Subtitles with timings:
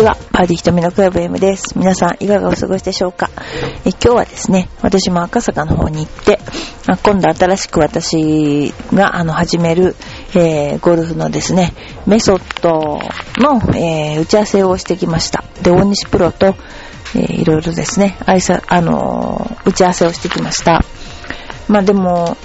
[0.00, 0.16] ちは。
[0.32, 1.78] パーティーひとみのクラブ M です。
[1.78, 3.28] 皆さん、いかがお過ごしでしょうか？
[3.84, 6.38] え今日はですね、私も赤坂の方に行って、
[6.88, 9.94] あ今度新しく私があの始める、
[10.34, 11.74] えーゴルフのですね、
[12.06, 12.98] メソッド
[13.42, 15.44] の、えー打ち合わせをしてきました。
[15.60, 16.54] で、大西プロと、
[17.14, 20.82] えーいろいろですね、挨拶あのー打ち合わせをしてきました。
[21.68, 22.38] まあでも、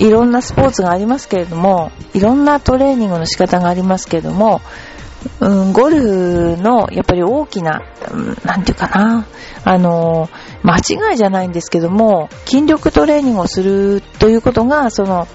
[0.00, 4.60] いろんなスポーツがありますけれども、いろんなトレーニングの仕方がありますけれども、
[5.40, 9.26] うん、ゴルフのやっぱり大きな、うんなんていうかな、
[9.64, 10.28] あの、
[10.62, 15.28] 間違いじゃないんですけども、筋力トレーニングをするということが、その、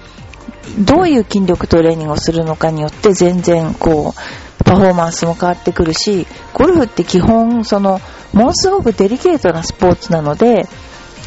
[0.78, 8.00] どういう筋力トレーニングをするのかによって全然こう、パフォーマンスも変わってくるし、ゴルフって基本、その、
[8.32, 10.68] ものすごくデリケートなスポーツなので、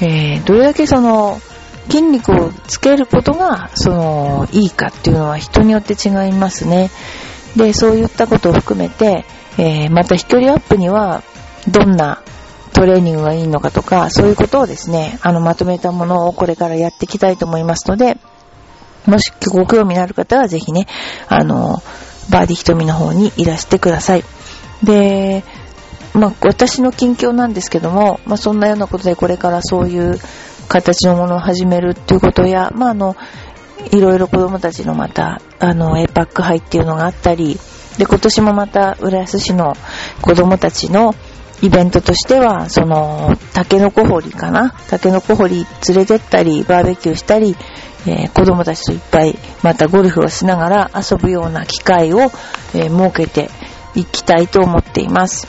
[0.01, 1.39] えーどれだけその、
[1.89, 6.89] 筋肉をつけることが、その、いいかっていうのは人によって違いますね。
[7.55, 9.25] で、そういったことを含めて、
[9.57, 11.23] えーまた飛距離アップには、
[11.67, 12.21] どんな
[12.73, 18.17] トレーニングがいいのかとか、そういうことをですね、あの、まとめたものをこれからやっていきたいと思いますので、
[19.05, 20.87] もしご興味のある方はぜひね、
[21.27, 21.81] あの、
[22.29, 24.23] バーディー瞳の方にいらしてください。
[24.83, 25.43] で、
[26.13, 30.19] まあ、私の近況なんですけども、まあ、そんなようなことでこれからそういう
[30.67, 33.15] 形のものを始めるっていうことや、まあ、あの、
[33.91, 37.59] いろいろ子供たちのまた、あの、エパック杯っていうのがあったり、
[37.97, 39.75] で、今年もまた、浦安市の
[40.21, 41.15] 子供たちの
[41.61, 44.73] イベントとしては、その、タケノコ掘りかな？
[44.89, 47.55] タケノコ掘り連れてったり、バーベキューしたり、
[48.07, 52.19] えー子供たちといっぱい、またゴルフをしながら遊ぶような機会を、
[52.73, 53.49] えー設けて
[53.95, 55.47] いきたいと思っています。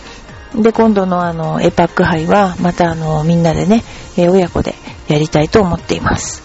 [0.55, 3.83] で、今度のあの、エパック杯は、またあの、みんなでね、
[4.17, 4.75] えー親子で
[5.09, 6.45] やりたいと思っています。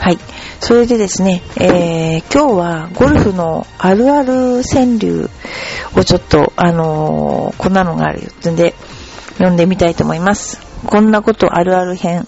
[0.00, 0.18] はい。
[0.60, 5.28] それでですね、えー、今日はゴルフのあるある川柳
[5.94, 8.74] をちょっと、あのーこんなのがあるよってんで、
[9.34, 10.58] 読んでみたいと思います。
[10.86, 12.26] こんなことあるある編。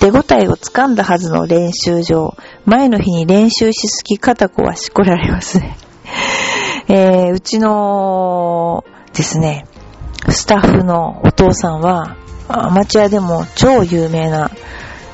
[0.00, 2.34] 手応えをつかんだはずの練習場。
[2.64, 5.76] 前の日に練習しすぎ肩こはしこられますね。
[6.88, 9.66] えー、うちのですね、
[10.30, 12.16] スタッフのお父さんは、
[12.48, 14.50] アマチュアでも超有名な、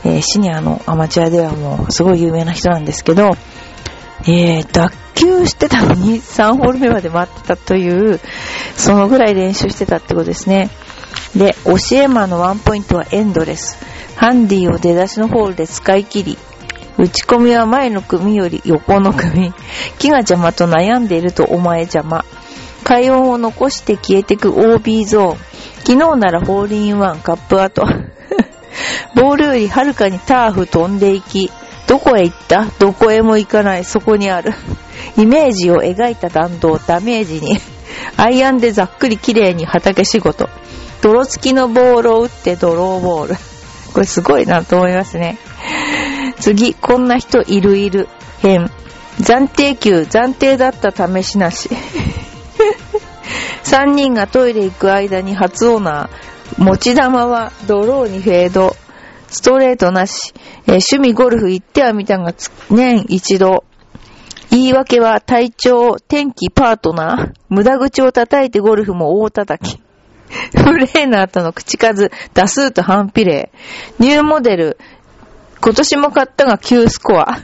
[0.04, 3.30] えーシニアのアマチュアではもうすごい有名な人なんですけど、
[4.22, 4.92] えー、脱
[5.26, 8.20] 臼してたのに3ホール目まで待ってたという、
[8.76, 10.70] そのぐらい練習してたってことですね。
[11.36, 13.78] で、教えマのワンポイントはエンドレス。
[14.16, 16.38] ハンディを出だしのホールで使い切り、
[16.98, 19.52] 打ち込みは前の組より横の組。
[19.98, 22.24] 木が邪魔と悩んでいるとお前邪魔。
[22.82, 25.36] 快音を残して消えてく OB ゾーン。
[25.84, 27.86] 昨日ならホールインワンカップアウト。
[29.14, 31.50] ボールよりはるかにターフ飛んでいき、
[31.86, 32.66] どこへ行った？
[32.78, 34.52] どこへも行かない、そこにある。
[35.16, 37.58] イメージを描いた弾道、ダメージに。
[38.16, 40.48] アイアンでざっくり綺麗に畑仕事。
[41.00, 43.36] 泥付きのボールを打ってドローボール。
[43.94, 45.38] これすごいなと思いますね。
[46.40, 48.08] 次、こんな人いるいる。
[48.42, 48.70] 編。
[49.20, 51.70] 暫定球、暫定だった試しなし。
[53.64, 56.08] 3人がトイレ行く間に初オーナー。
[56.56, 58.74] 持ち玉はドローにフェード。
[59.28, 60.32] ストレートなし。
[60.34, 62.32] えー趣味ゴルフ行ってはみたが
[62.70, 63.64] 年一度。
[64.50, 67.32] 言い訳は体調、天気、パートナー。
[67.48, 69.78] 無駄口を叩いてゴルフも大叩き。
[70.56, 73.52] フレーナーとの口数、打数と反比例。
[73.98, 74.78] ニューモデル、
[75.60, 77.42] 今年も買ったが9スコア。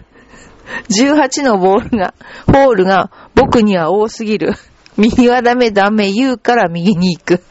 [0.88, 2.15] 18のボールが、
[2.47, 4.54] ホールが僕には多すぎる。
[4.97, 7.42] 右はダメダメ言うから右に行く。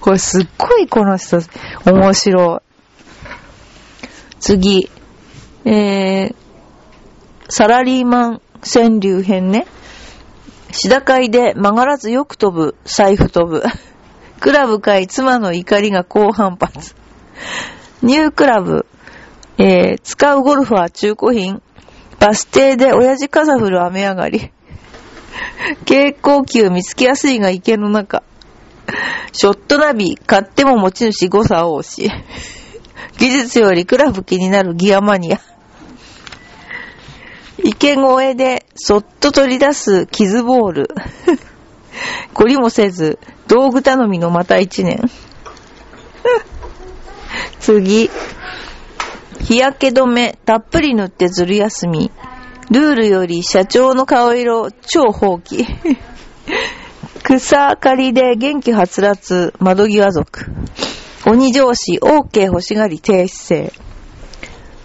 [0.00, 1.38] これすっごいこの人、
[1.84, 2.72] 面白い。
[4.40, 4.90] 次。
[5.64, 6.34] えー、
[7.48, 9.66] サラリーマン川柳編ね。
[10.72, 13.62] シダ会で曲がらずよく飛ぶ、財布飛ぶ。
[14.40, 16.96] クラブ会妻の怒りが高反発。
[18.02, 18.86] ニュークラブ、
[19.58, 21.62] えー、使うゴルフは中古品。
[22.18, 24.50] バス停で親父傘降る雨上がり。
[25.80, 28.22] 蛍光球見つけやすいが池の中。
[29.32, 32.10] ショットナビ、買っても持ち主誤差多し。
[33.18, 35.40] 技術よりクラブ気になるギアマニア。
[37.62, 40.90] 池越えでそっと取り出す傷ボール。
[42.34, 45.00] 懲りもせず、道具頼みのまた一年。
[47.60, 48.10] 次。
[49.40, 52.10] 日焼け止め、たっぷり塗ってずる休み。
[52.70, 55.66] ルールより社長の顔色、超放棄。
[57.22, 60.46] 草刈りで元気はつらつ、窓際族。
[61.24, 63.72] 鬼上司、OK 欲しがり低姿勢。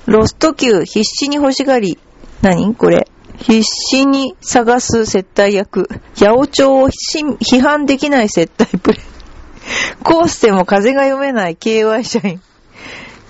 [0.06, 1.98] ロスト級、必死に欲しがり、
[2.42, 2.76] 何？
[2.76, 3.08] これ。
[3.40, 5.90] 必死に探す接待役。
[6.16, 9.02] 八百長を批判できない接待プレイ。
[10.04, 12.42] コースでも風が読めない KY 社員。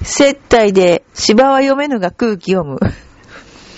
[0.01, 2.79] 接待で芝は読めぬが空気読む。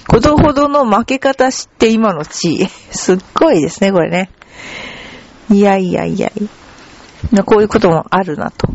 [0.07, 2.67] ことほどの負け方知って今の地位。
[2.67, 4.31] すっごいですね、これね。
[5.51, 6.49] いやいやいやい
[7.33, 7.43] や。
[7.43, 8.67] こういうこともあるなと。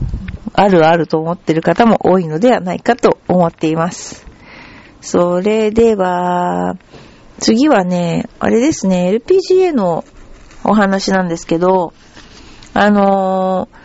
[0.53, 4.26] あるあると思ってる方も多いのではないかと思っています。
[5.00, 6.76] それでは、
[7.38, 10.05] 次はね、あれですね、LPGA の
[10.62, 11.93] お話なんですけど、
[12.73, 13.77] あのー、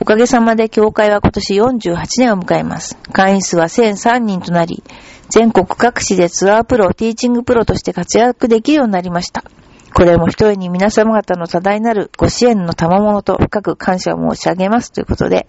[0.00, 2.98] おかげさまで協会は今年48年を迎えます。
[3.12, 4.82] 会員数は1003人となり、
[5.30, 9.44] 全国各地でツアープロ、ティーチングプロとして活躍できるようになりました。
[9.94, 15.46] これも一重に皆様方の多大なるご支援の賜物と深く感謝を申し上げますということで、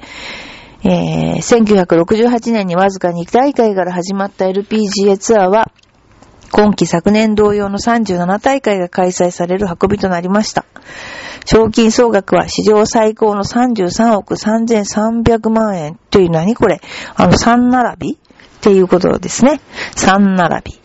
[0.84, 5.72] えー、1968年にわずか2大会から始まった LPGA ツアーは、
[6.52, 10.66] 今季昨年同様の37大会が開催される運びとなりました。
[11.46, 16.80] 賞金総額は史上最高の33億3300万円という何これ？
[17.16, 18.14] あの3並び？
[18.14, 18.18] っ
[18.62, 19.62] ていうことですね。
[19.96, 20.80] 3並び。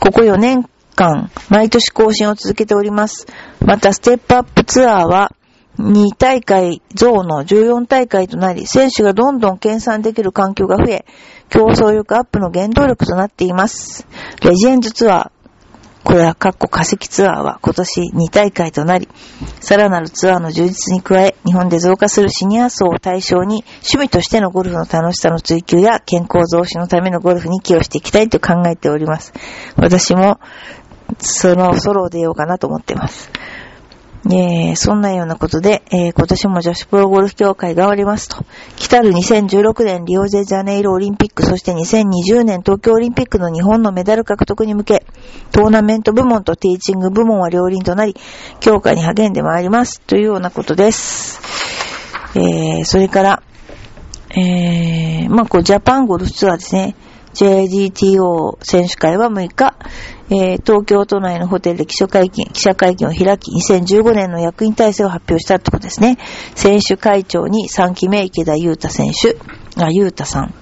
[0.00, 3.26] ここ4年間、毎年更新を続けております。
[3.60, 5.32] また、ステップアップツアーは、
[5.78, 11.04] 2大会増の14大会となり、選手がどんどん計算できる環境が増え、
[11.48, 14.06] 競争力アップの原動力となっています。
[14.42, 15.44] レジェンズツアー、
[16.04, 19.08] これは、カッコ化石ツアーは今年2大会となり、
[19.60, 29.32] さらなるツアーの充実に加え、日本で増加するシニア層を対象に、趣味としてのゴルフの楽しさの追求や健康増進のためのゴルフに寄与していきたいと考えております。
[29.76, 30.38] 私も、
[31.18, 33.30] そのソロを出ようかなと思ってます。
[34.26, 38.42] えー、そんなようなことで、えー、今年も女子プロゴルフ協会が終わりますと。
[38.76, 45.04] 来たる2016年リオデジャネイロオリンピック、そして2020年東京オリンピックの日本のメダル獲得に向け、
[45.52, 48.16] トーナメント部門とティーチング部門は両輪となり、
[48.60, 50.00] 協会に励んでまいります。
[50.00, 51.40] というようなことです。
[52.34, 53.42] えー、それから、
[54.30, 56.96] えー、まあ、こう、ジャパンゴルフツアーですね。
[57.34, 59.76] JGTO 選手会は6日、
[60.30, 66.18] えー、東京都内のホテルで記者会見、記者会見を開き、2015年の役員体制を発表したってことですね。
[66.54, 69.36] 選手会長に3期目池田優太選手、
[69.82, 70.54] あ、優太さん、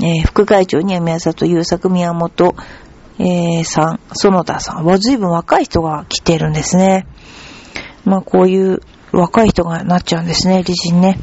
[0.00, 2.54] えー、副会長には宮里優作宮本、
[3.18, 4.84] えー、さん、園田さん。
[4.84, 7.06] わ、ずいぶん若い人が来てるんですね。
[8.04, 11.18] まあ、こういう若い人がなっちゃうんですね、理事にね。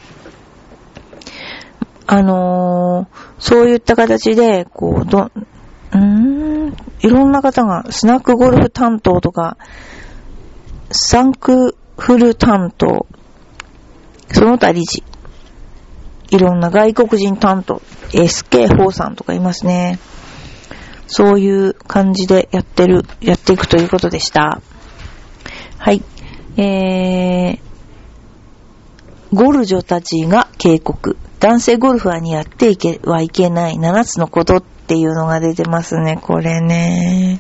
[2.08, 5.32] あのー、そういった形で、こう、ど、
[7.04, 9.58] いろんな方が、スナックゴルフ担当とか、
[10.90, 13.08] サンクフル担当、
[14.32, 15.04] その他理事、
[16.32, 17.82] いろんな外国人担当、
[18.14, 20.00] SK4 さんとかいますね。
[21.08, 24.62] そういう感じでやってる、やっていくということでした。
[25.78, 26.02] はい。
[26.56, 27.60] えー、
[29.34, 31.18] ゴルジョたちが警告。
[31.42, 37.40] 男性ゴルファーにやっていけはいけない7つのことっっていうのが出てますね、これね。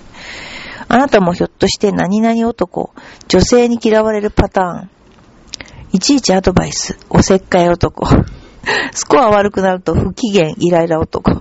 [0.87, 2.93] あなたもひょっとして何々男、
[3.27, 4.89] 女性に嫌われるパターン。
[5.91, 8.07] いちいちアドバイス、おせっかい男。
[8.93, 11.31] スコア悪くなると不機嫌、イライラ男。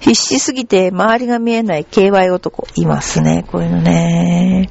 [0.00, 2.66] 必死すぎて周りが見えない KY 男。
[2.74, 4.68] いますね、こういうのね。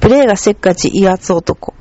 [0.00, 1.74] プレイがせっかち威圧男。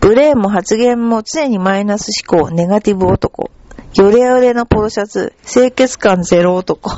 [0.00, 3.50] ブレーンも発言も常にマイナス思考、ネガティブ男。
[3.96, 6.90] ヨレヨレのポロシャツ、清潔感ゼロ男。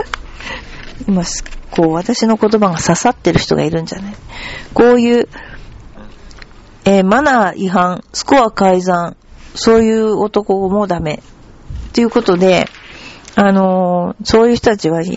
[1.08, 1.22] 今、
[1.70, 4.14] こう、私の言葉が刺さってる人がいるんじゃない？
[4.74, 5.28] こういう、
[6.84, 9.16] えー、マナー違反、スコア改ざん、
[9.54, 11.22] そういう男もダメ。
[11.94, 12.68] ということで、
[13.34, 15.10] あのー、そういう人たちは で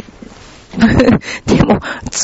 [1.63, 1.79] も、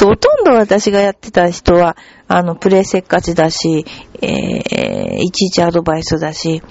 [0.05, 1.98] ほとんど私がやってた人は、
[2.29, 3.86] あの、プレイせっかちだし、
[4.22, 6.63] えー、いちいちアドバイスだし、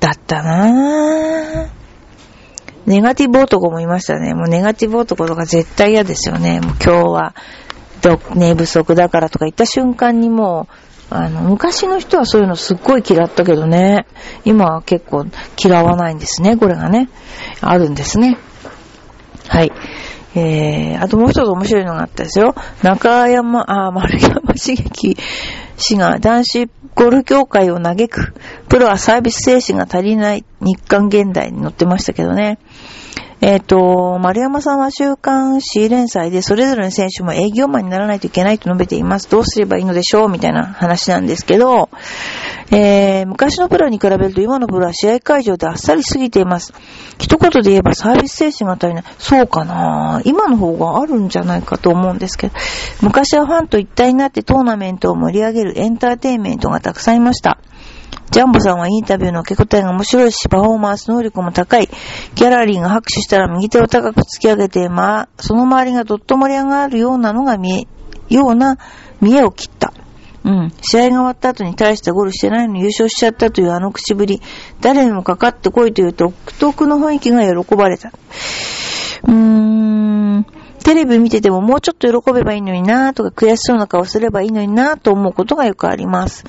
[0.00, 1.80] だったなぁ。
[2.86, 4.34] ネガティブ男もいましたね。
[4.34, 6.60] もうネガティブ男とか絶対嫌ですよね。
[6.60, 7.34] もう今日は、
[8.34, 10.66] 寝不足だからとか言った瞬間にも
[11.10, 14.06] う、あの、昔の人はそういうのすっごい嫌ったけどね。
[14.44, 15.26] 今は結構
[15.62, 16.56] 嫌わないんですね。
[16.56, 17.10] これがね。
[17.60, 18.38] あるんですね。
[19.48, 19.72] はい。
[20.36, 22.54] えー、あともう一つ面白いのがあったですよ。
[22.82, 25.16] 中山、あ、丸山茂樹
[25.80, 28.34] 氏が男子ゴルフ協会を嘆く。
[28.68, 32.58] プロはサービス精神が足りない日韓現代に載ってましたけどね。
[33.42, 39.30] えっ、ー、と、丸山さんは週刊誌連載でそれぞれの選手も営業マンにならないといけないと述べています。
[39.30, 41.88] どうすればいいのでしょうみたいな話なんですけど、
[42.70, 46.74] えー、昔のプロに比べると今のプロは試合会場であっさりすぎています。
[47.18, 49.04] 一言で言えばサービス精神が足りない。
[49.18, 52.54] そうかな今の方があるんじゃないかと思うんですけど、
[53.00, 57.58] 昔はファンと一体になってトーナメントを盛り上げるエンターテインメントがたくさんいました。
[58.30, 61.88] ジャンボさんはインタビューの受け答えが面白いし、パフォーマンス能力も高い。
[62.36, 67.88] ギャラリーが拍手したら右手を高く突き上げて、まあ、その周りがどっと盛り上がるようなのが見え、
[68.28, 68.78] ような
[69.20, 69.92] 見栄を切った。
[70.44, 70.72] うん。
[70.80, 74.40] 試合が終わった後に大したゴールしてないのに優勝しちゃったというあの口ぶり。
[74.80, 78.12] 誰にもかかってこいという独特の雰囲気が喜ばれた。
[79.24, 79.79] うーん。
[80.84, 86.44] テレビ見ててももうちょっと喜べばいいのになぁとか悔しそうな顔すればいいのになぁと思うことがよくあります。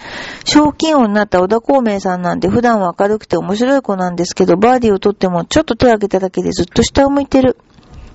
[0.45, 7.57] 賞金王になった小田孔明さんなんて普段は明るくて面白い子なんですけど、バーディーを取ってもちょっと手を挙げただけでずっと下を向いてる。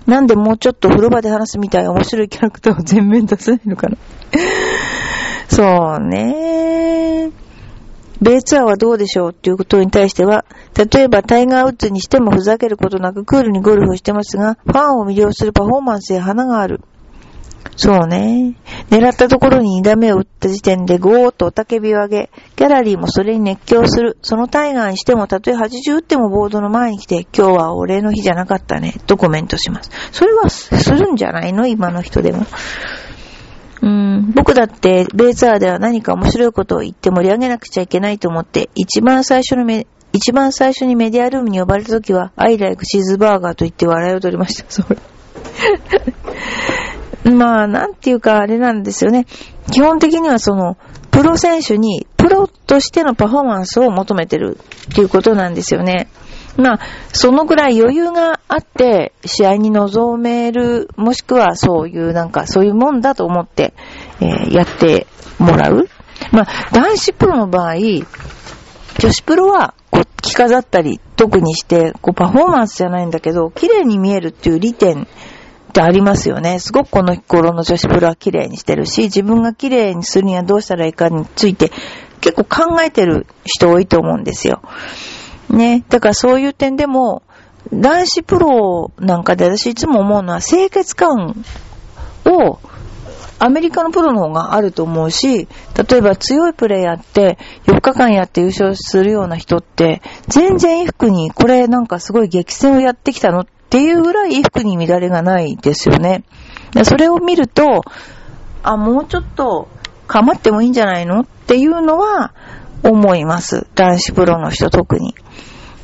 [0.06, 3.96] なんでもうちょっと風呂場で話すみたい面白いキャラクターを全面出せないのかな。
[5.48, 7.30] そうね。
[7.30, 7.45] ベ
[8.20, 10.44] イツアーはどうでしょうっていうことに対しては、
[10.74, 16.80] 例えばタイガーウッズにしてもふざけることなくクールにゴルフをしてますが、ファンを魅了するパフォーマンスや花がある。
[17.78, 18.54] そうね。
[18.90, 24.16] 狙ったところに2打目を打った時点でゴーッとおたけびを上げ、ギャラリーもそれに熱狂する。
[24.22, 29.90] そのタイガーにしても、たとえ80打ってもボードの前に来て、今日は俺の日じゃなかったね、とコメントします。
[30.12, 31.66] それはするんじゃないの？
[31.66, 32.46] 今の人でも。
[34.46, 44.64] 僕だってベイツアーでは何か面白いことを言って盛り上げなくちゃいけないと思って、一番最初のメ、一番最初にメディアルームに呼ばれた時は、アイライクチーズバーガーと言って笑いを取りました。
[44.70, 44.98] それ。
[47.34, 49.26] まあ、なんていうかあれなんですよね。
[49.72, 50.76] 基本的にはその、
[51.10, 54.60] プロ選手に、プロとしてのパフォーマンスを求めてる
[54.92, 56.06] っていうことなんですよね。
[56.56, 56.80] まあ、
[57.12, 63.74] そのぐらい余裕があって、試合に臨める、もしくはそういうなんか、そういうもんだと思って、
[64.20, 65.06] えー、やって
[65.38, 65.88] もらう。
[66.32, 75.06] まあ、男子プロの場合、女子プロは、こう、着飾ったり、特にして、こう、パフォーマンスじゃないんだけど、綺麗に見えるっていう利点っ
[75.72, 76.58] てありますよね。
[76.58, 81.70] すごくこの頃の女子プロは綺麗にしてるし、自分が綺麗にするにはどうしたらいいかについて、
[82.20, 84.62] 結構考えてる人多いと思うんですよ。
[85.50, 85.84] ね。
[85.88, 87.22] だからそういう点でも、
[87.72, 91.44] 男子プロなんかで私いつも思うのは清潔感
[92.24, 92.58] を
[93.38, 95.46] アメリカのプロの方があると思うし、
[95.88, 106.24] 例えば強いプレイヤーって4日間やって優勝するような人って全然衣服にこれなんかすごい激戦をやってきたのっていうぐらい衣服に乱れがないですよね。
[106.84, 107.82] それを見ると、
[108.62, 109.68] あ、もうちょっと
[110.06, 112.32] 構ってもいいんじゃないのっていうのは
[112.82, 113.66] 思います。
[113.74, 115.14] 男子プロの人特に。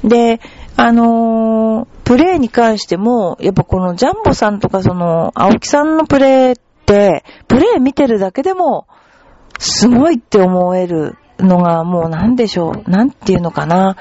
[0.04, 0.40] で、
[0.76, 6.60] あのー、プレーに関しても、やっぱこのジャンボさんとかその、青木さんのプレー、
[7.48, 8.86] プレー見てるだけでも、
[9.58, 12.90] すごいって思えるのがもうなんでしょう。
[12.90, 13.96] なんていうのかな。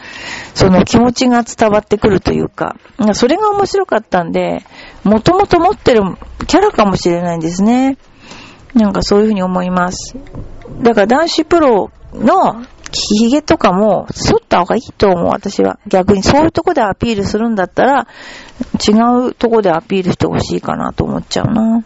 [0.53, 2.75] その気持ちが伝わってくるというか、
[3.13, 4.63] それが面白かったんで、
[5.03, 6.01] もともと持ってる
[6.47, 7.97] キャラかもしれないんですね。
[8.73, 10.15] なんかそういうふうに思います。
[10.81, 15.79] だから男子プロの髭とかも剃った方がいいと思う、私は。
[15.87, 18.07] 逆にそういうとこでアピールするんだったら、
[18.87, 18.91] 違
[19.27, 21.83] うとこでアピールしてほしいかなと思っちゃうな。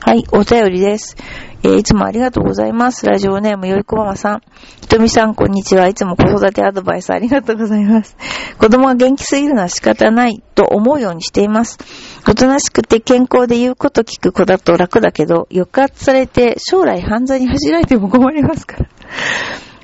[0.00, 1.16] はい、お便りです。
[1.64, 3.04] えー、いつもありがとうございます。
[3.04, 4.42] ラジオネームよいこママさん。
[4.80, 5.88] ひとみさん、こんにちは。
[5.88, 8.16] いつも子育てアドバイスありがとうございます。
[8.58, 11.78] 子供が元気すぎるのは仕方ないと思うようにしています。
[12.28, 18.88] おとなしくて健康で言うこと聞く子だと楽だけど、抑圧されて将来犯罪に走られても困りますから。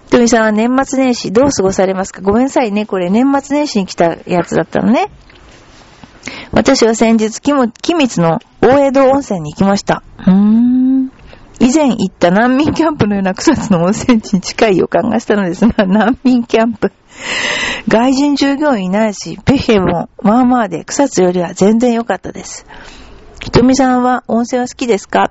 [0.05, 2.23] ひとみさんは年末年始どう過ごされますか？
[2.23, 2.87] ごめんなさいね。
[2.87, 5.09] これ年末年始に来たやつだったのね。
[6.53, 7.73] 私は先日、君
[8.09, 10.03] 津の大江戸温泉に行きました。
[10.19, 11.11] うーん。
[11.61, 16.93] 以前行った難民キャンプのような草津の温泉地に近い予感がしたのですが、難民キャンプ。
[17.87, 22.67] 外人従業員いないし、ペヘもまあまあで草津よりは全然良かったです。
[23.41, 25.31] ひとみさんは温泉は好きですか？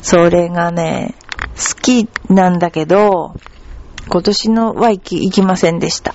[0.00, 1.14] それがね、
[1.56, 3.34] 好きなんだけど、
[4.08, 6.14] 今年のは行き行きませんでした。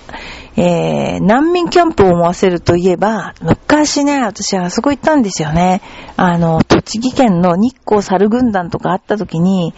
[0.56, 5.82] えー、難民キャンプを思わせるといえば、昔ね、私はあそこ行ったんですよね。
[6.16, 9.74] あの、栃木県の日光猿軍団とかあった時に、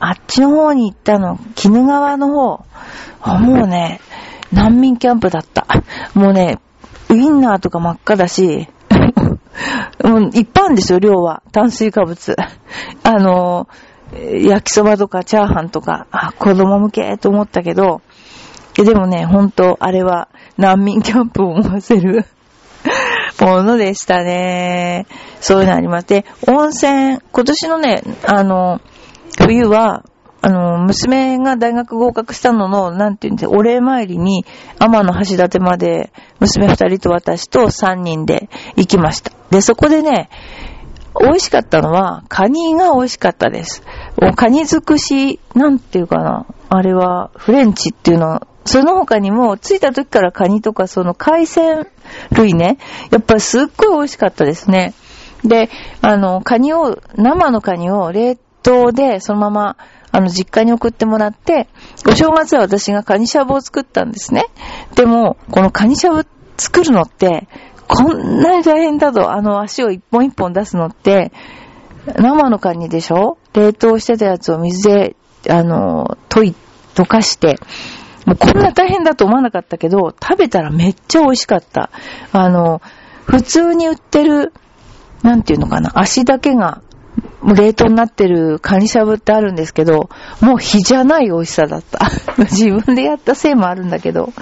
[0.00, 2.64] あっちの方に行ったの、鬼怒川の方。
[3.40, 4.00] もうね、
[4.52, 5.66] 難民キャンプだった。
[6.14, 6.58] もうね、
[7.08, 8.68] ウィンナーとか真っ赤だし、
[10.04, 11.42] もういっぱいあるんですよ、量は。
[11.52, 12.36] 炭水化物。
[13.02, 13.66] あの、
[14.12, 18.00] 焼きそばとかチャーハンとか、あ、子供向けと思ったけど、
[18.74, 22.24] でもね、ほんと、あれは難民キャンプを思わせる
[23.40, 25.06] ものでしたね。
[25.40, 26.06] そういうのあります。
[26.06, 28.80] で、温泉、今年のね、あの、
[29.36, 30.04] 冬は、
[30.40, 34.44] あの、娘が大学合格したのの、なんていうんです、お礼参りに、
[34.78, 39.32] 天の橋立まで、娘二人と私と三人で行きました。
[39.50, 40.30] で、そこでね、
[41.20, 43.82] 美味しかったのは、カニが美味しかったです。
[44.36, 46.46] カニ尽くし、なんていうかな。
[46.68, 51.86] あれは、フレンチっていうのはその他にも、着いた時からカニとかその海鮮
[52.32, 52.76] 類ね、
[53.10, 54.92] やっぱりすっごい美味しかったですね。
[55.42, 55.70] で、
[56.02, 59.76] あの、カニを、生のカニを冷凍でそのまま、
[60.12, 61.68] あの、実家に送ってもらって、
[62.06, 64.44] お正月は私がカニしゃぶを作ったんですね。
[64.94, 66.26] でも、このカニしゃぶ
[66.58, 67.48] 作るのって、
[67.88, 71.32] こんなに大変だと、あの足を一本一本出すのって、
[72.16, 73.38] 生のカニでしょ？
[73.54, 75.16] 冷凍してたやつを水で、
[75.48, 76.54] あの、溶い、
[76.94, 77.58] 溶かして、
[78.26, 81.90] もうこんな大変だと思わなかったけど、食べたらめっちゃ美味しかった。
[82.32, 82.80] あの、
[83.24, 84.52] 普通に売ってる、
[85.22, 86.82] なんていうのかな、足だけが、
[87.48, 90.10] もう冷凍になってるカニしゃぶってあるんですけど、
[90.42, 92.10] もう火じゃない美味しさだった。
[92.36, 94.34] 自分でやったせいもあるんだけど。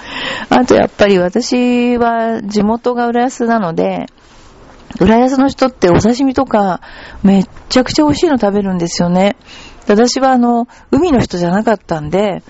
[0.49, 4.07] あとやっぱり私は地元が浦安なので、
[4.99, 6.81] 浦安の人ってお刺身とか
[7.23, 9.37] めっちゃくちゃ美味しいの食べるんですよね。
[9.87, 12.43] 私はあの、海の人じゃなかったんで、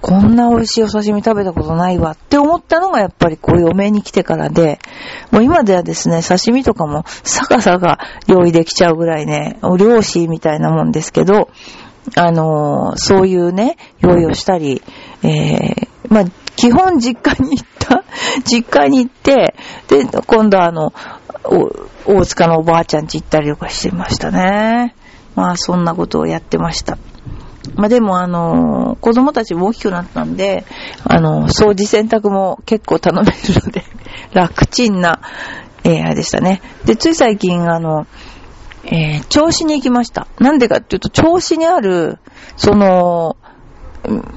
[0.00, 4.78] こんな美味しいお刺身食べたことないわって思ったのがやっぱりこう嫁に来てからで、
[5.30, 11.50] もう今ではですね、刺身とかもサカサカ用意できちゃうぐらいね、お漁師みたいなもんですけど、
[12.16, 14.82] あのー、そういうね、用意をしたり、
[15.22, 16.24] えー、まあ、
[16.56, 18.04] 基本実家に行った、
[18.44, 19.54] 実家に行って、
[19.88, 20.92] で、今度あの、
[22.06, 24.94] 大塚のおばあちゃんち行ったりとかしてましたね。
[25.36, 26.98] まあ、そんなことをやってました。
[27.74, 30.64] まあでもあの、子供たちも大きくなったんで、
[31.04, 33.84] あの、掃除洗濯も結構頼めるので、
[34.32, 35.20] 楽ちんな、
[35.84, 36.62] えー、あれでしたね。
[36.84, 38.06] で、つい最近あの、
[38.84, 40.26] えー、調子に行きました。
[40.38, 42.18] なんでかっていうと、調子にある、
[42.56, 43.36] その、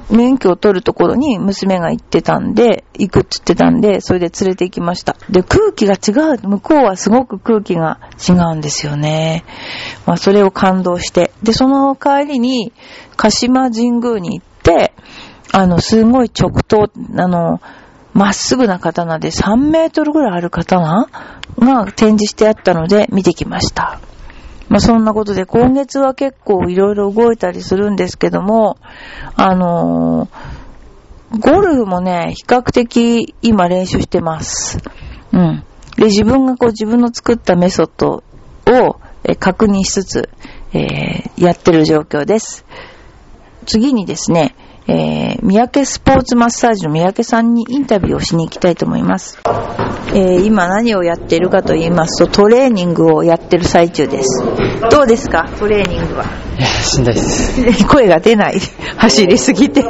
[0.10, 5.16] 免許を取るところに娘が行ってたんで、行くって言ってたんで、それで連れて行きました。
[5.30, 6.48] で、空気が違う。
[6.48, 9.46] 向こうはすごく空気が違うんですよね。
[10.06, 11.32] まあ、それを感動して。
[11.44, 12.74] で、その帰りに、
[13.16, 14.94] 鹿島神宮に行って、
[15.52, 17.62] あの、すごい直刀、あの、
[18.14, 21.08] まっすぐな刀で3メートルぐらいある刀
[21.60, 24.00] が展示してあったので見てきました。
[24.74, 28.80] まあ、そんなことで今月は結構いろいろ動いたりするんですけども、
[29.36, 34.80] あのー、ゴルフもね、比較的今練習してます。
[35.32, 35.64] うん。
[35.96, 38.24] で、自分がこう自分の作ったメソッド
[38.66, 39.00] を
[39.38, 40.30] 確認しつつ、
[40.74, 42.66] えー、やってる状況です。
[43.68, 44.56] 次にですね、
[44.88, 49.40] えー、三宅スポーツマッサージの三宅さんにインタビューをしに行きたいと思います。
[50.10, 54.44] えー、今何をやっているかと言いますと、トレーニングをやってる最中です。
[54.92, 55.48] どうですか？
[55.58, 56.26] トレーニングは。
[56.58, 57.86] いや、しんどいです。
[57.88, 58.60] 声が出ない。
[58.98, 59.86] 走りすぎて。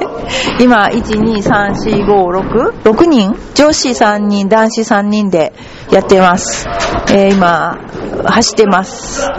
[0.60, 3.36] 今、1、2、3、4、5、6、6人？
[3.56, 5.54] 女子3人、男子3人で
[5.92, 6.68] やってます。
[7.12, 7.78] えー、今、
[8.26, 9.28] 走ってます。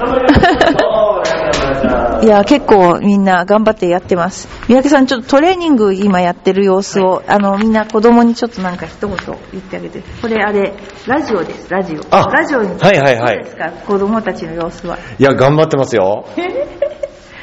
[2.25, 4.49] いや、結構みんな頑張ってやってます。
[4.67, 9.17] 三宅さん、ちょっとトレーニング今やってる様子を、あの、みんな子供にちょっとなんか一言
[9.53, 10.03] 言ってあげて。
[10.23, 10.73] これあれ、
[11.07, 12.01] ラジオです、ラジオ。
[12.11, 12.81] あ、ラジオに。
[12.81, 13.35] はいはいはい。
[13.35, 14.97] どうですか、子供たちの様子は。
[15.19, 16.25] いや、頑張ってますよ。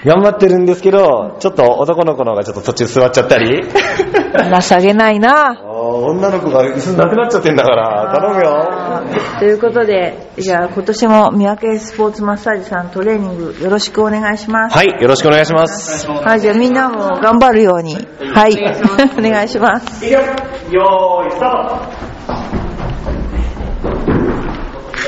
[0.03, 3.61] 頑張ってるんですけど、ちょっと男の子の方がちょっと途中座っちゃったり。
[3.61, 9.39] 情けないな女の子が椅子なくなっちゃってんだから、頼むよ。
[9.39, 14.75] ということで、じゃあ今年も三宅スポーツマッサージさんトレーニングよろしくお願いします。
[14.75, 16.07] はい、よろしくお願いします。
[16.07, 17.95] はい、じゃあみんなも頑張るように。
[18.33, 18.53] はい、
[19.17, 20.05] お願いします。
[20.07, 22.10] よーい、スタート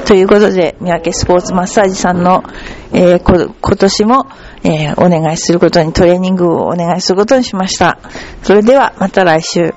[0.05, 2.43] ということで、三宅スポーツマッサージさんの、
[2.91, 4.27] えー、こ今年も、
[4.63, 7.99] えー、お願いすることに、トレーニングをお願いすることにしました。
[8.43, 9.73] それでは、また来週。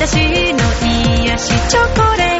[0.00, 0.18] 私の
[1.26, 2.39] 癒しチョコレー